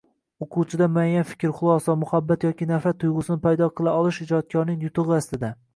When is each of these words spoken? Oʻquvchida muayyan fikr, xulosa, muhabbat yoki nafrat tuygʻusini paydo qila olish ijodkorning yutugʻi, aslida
Oʻquvchida 0.43 0.87
muayyan 0.95 1.27
fikr, 1.33 1.51
xulosa, 1.59 1.95
muhabbat 2.05 2.47
yoki 2.49 2.69
nafrat 2.73 3.01
tuygʻusini 3.05 3.41
paydo 3.47 3.71
qila 3.81 3.97
olish 4.03 4.25
ijodkorning 4.27 4.87
yutugʻi, 4.89 5.21
aslida 5.23 5.59